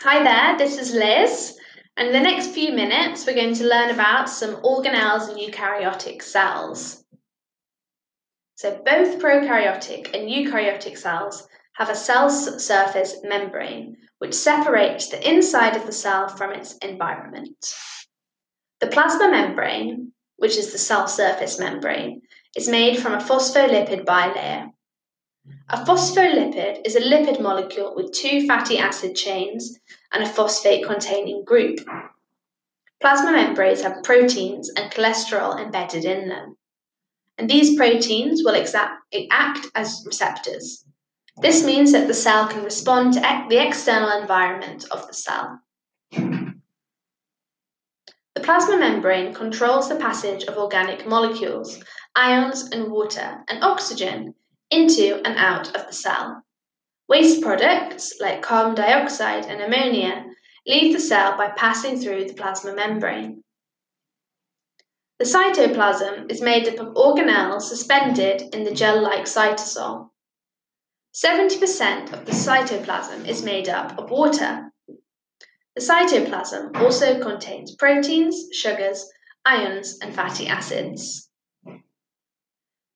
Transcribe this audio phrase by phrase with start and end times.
[0.00, 1.58] Hi there, this is Liz.
[1.96, 6.20] And in the next few minutes, we're going to learn about some organelles in eukaryotic
[6.20, 7.02] cells.
[8.56, 15.76] So both prokaryotic and eukaryotic cells have a cell surface membrane which separates the inside
[15.76, 17.56] of the cell from its environment.
[18.80, 22.20] The plasma membrane, which is the cell surface membrane,
[22.54, 24.70] is made from a phospholipid bilayer.
[25.70, 29.78] A phospholipid is a lipid molecule with two fatty acid chains
[30.16, 31.78] and a phosphate containing group.
[33.00, 36.56] Plasma membranes have proteins and cholesterol embedded in them
[37.38, 38.56] and these proteins will
[39.30, 40.84] act as receptors.
[41.42, 45.60] This means that the cell can respond to the external environment of the cell.
[46.12, 46.54] The
[48.42, 51.82] plasma membrane controls the passage of organic molecules,
[52.14, 54.34] ions and water, and oxygen
[54.70, 56.42] into and out of the cell.
[57.08, 60.24] Waste products like carbon dioxide and ammonia
[60.66, 63.44] leave the cell by passing through the plasma membrane.
[65.18, 70.10] The cytoplasm is made up of organelles suspended in the gel-like cytosol.
[71.14, 74.70] 70% of the cytoplasm is made up of water.
[75.76, 79.08] The cytoplasm also contains proteins, sugars,
[79.44, 81.30] ions, and fatty acids.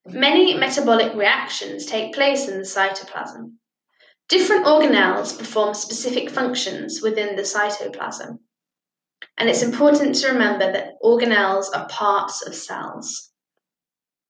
[0.04, 3.59] Many metabolic reactions take place in the cytoplasm.
[4.30, 8.38] Different organelles perform specific functions within the cytoplasm.
[9.36, 13.32] And it's important to remember that organelles are parts of cells.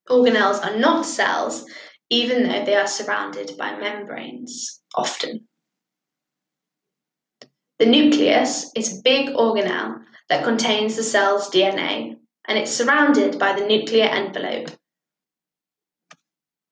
[0.09, 1.67] Organelles are not cells,
[2.09, 5.47] even though they are surrounded by membranes, often.
[7.79, 13.53] The nucleus is a big organelle that contains the cell's DNA, and it's surrounded by
[13.53, 14.71] the nuclear envelope.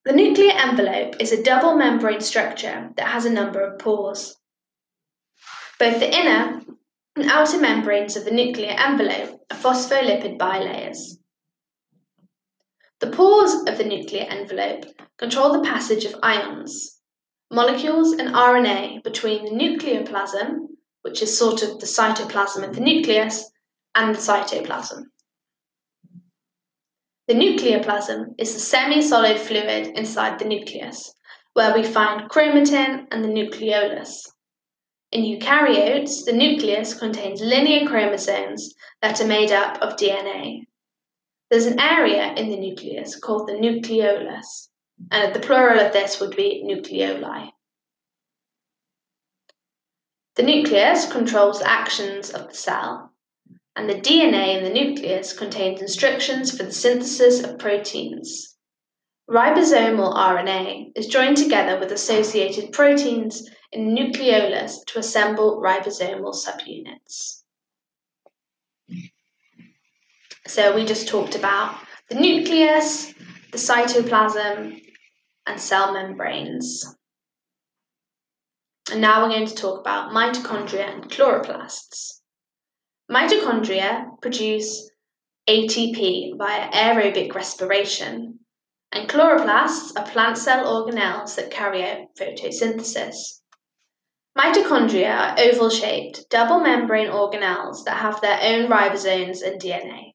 [0.08, 4.34] The nuclear envelope is a double membrane structure that has a number of pores.
[5.78, 6.62] Both the inner
[7.14, 11.18] and outer membranes of the nuclear envelope are phospholipid bilayers.
[13.00, 14.86] The pores of the nuclear envelope
[15.18, 17.02] control the passage of ions,
[17.50, 20.68] molecules, and RNA between the nucleoplasm,
[21.02, 23.44] which is sort of the cytoplasm of the nucleus,
[23.94, 25.02] and the cytoplasm.
[27.28, 31.14] The nucleoplasm is the semi solid fluid inside the nucleus,
[31.52, 34.26] where we find chromatin and the nucleolus.
[35.12, 40.62] In eukaryotes, the nucleus contains linear chromosomes that are made up of DNA.
[41.50, 44.68] There's an area in the nucleus called the nucleolus,
[45.10, 47.50] and the plural of this would be nucleoli.
[50.36, 53.07] The nucleus controls the actions of the cell,
[53.78, 58.56] and the DNA in the nucleus contains instructions for the synthesis of proteins.
[59.30, 67.44] Ribosomal RNA is joined together with associated proteins in nucleolus to assemble ribosomal subunits.
[70.48, 71.78] So we just talked about
[72.10, 73.14] the nucleus,
[73.52, 74.82] the cytoplasm,
[75.46, 76.84] and cell membranes.
[78.90, 82.17] And now we're going to talk about mitochondria and chloroplasts.
[83.10, 84.90] Mitochondria produce
[85.48, 88.38] ATP via aerobic respiration,
[88.92, 93.40] and chloroplasts are plant cell organelles that carry out photosynthesis.
[94.36, 100.12] Mitochondria are oval shaped, double membrane organelles that have their own ribosomes and DNA.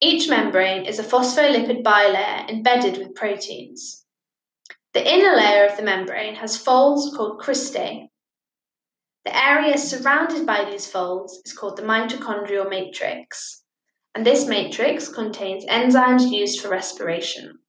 [0.00, 4.04] Each membrane is a phospholipid bilayer embedded with proteins.
[4.92, 8.08] The inner layer of the membrane has folds called cristae.
[9.24, 13.62] The area surrounded by these folds is called the mitochondrial matrix,
[14.14, 17.60] and this matrix contains enzymes used for respiration.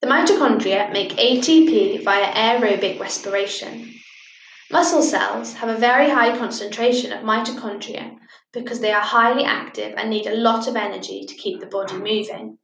[0.00, 3.94] The mitochondria make ATP via aerobic respiration.
[4.72, 8.16] Muscle cells have a very high concentration of mitochondria
[8.52, 11.96] because they are highly active and need a lot of energy to keep the body
[11.96, 12.58] moving.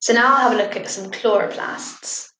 [0.00, 2.30] So now I'll have a look at some chloroplasts.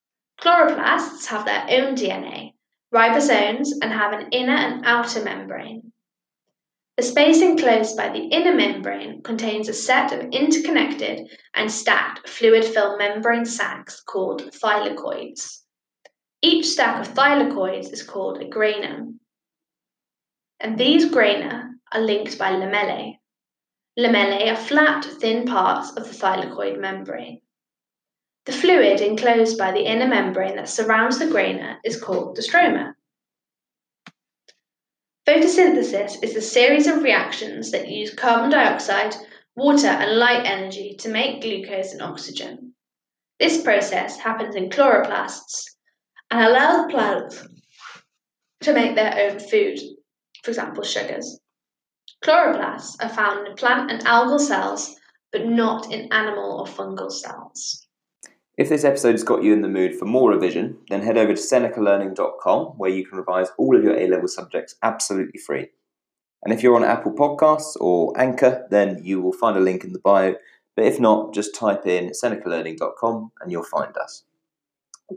[0.41, 2.52] Chloroplasts have their own DNA,
[2.94, 5.93] ribosomes, and have an inner and outer membrane.
[6.96, 12.64] The space enclosed by the inner membrane contains a set of interconnected and stacked fluid
[12.64, 15.62] filled membrane sacs called thylakoids.
[16.40, 19.20] Each stack of thylakoids is called a granum.
[20.58, 23.19] And these grana are linked by lamellae.
[23.99, 27.43] Lamellae are flat, thin parts of the thylakoid membrane.
[28.46, 32.94] The fluid enclosed by the inner membrane that surrounds the grana is called the stroma.
[35.26, 39.16] Photosynthesis is a series of reactions that use carbon dioxide,
[39.56, 42.75] water, and light energy to make glucose and oxygen.
[43.40, 45.64] This process happens in chloroplasts
[46.31, 47.44] and allows plants
[48.60, 49.81] to make their own food,
[50.44, 51.40] for example, sugars.
[52.25, 54.94] Chloroplasts are found in plant and algal cells,
[55.32, 57.86] but not in animal or fungal cells.
[58.56, 61.35] If this episode has got you in the mood for more revision, then head over
[61.35, 65.69] to senecalearning.com where you can revise all of your A level subjects absolutely free.
[66.43, 69.93] And if you're on Apple Podcasts or Anchor, then you will find a link in
[69.93, 70.37] the bio.
[70.75, 74.25] But if not, just type in senecalearning.com and you'll find us.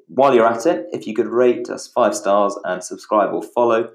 [0.07, 3.91] While you're at it, if you could rate us five stars and subscribe or follow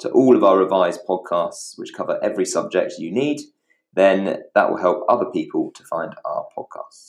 [0.00, 3.42] to all of our revised podcasts, which cover every subject you need,
[3.94, 7.06] then that will help other people to find our podcasts.